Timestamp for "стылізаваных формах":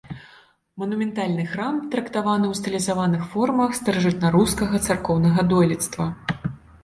2.61-3.77